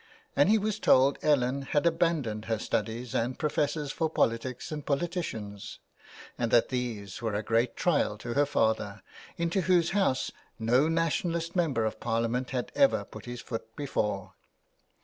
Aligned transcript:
And 0.35 0.49
he 0.49 0.57
was 0.57 0.79
told 0.79 1.21
that 1.21 1.27
Ellen 1.27 1.61
had 1.61 1.85
abandoned 1.85 2.45
her 2.45 2.57
studies 2.57 3.13
and 3.13 3.37
professors 3.37 3.91
for 3.91 4.09
politics 4.09 4.71
and 4.71 4.83
politicians, 4.83 5.77
and 6.39 6.49
that 6.49 6.69
these 6.69 7.21
were 7.21 7.35
a 7.35 7.43
great 7.43 7.75
trial 7.77 8.17
to 8.17 8.33
her 8.33 8.47
father, 8.47 9.03
into 9.37 9.61
whose 9.61 9.91
house 9.91 10.31
no 10.57 10.87
Nationalist 10.89 11.55
member 11.55 11.85
of 11.85 11.99
Parliament 11.99 12.49
had 12.49 12.71
ever 12.73 13.03
put 13.05 13.25
his 13.25 13.41
foot 13.41 13.75
before. 13.75 14.33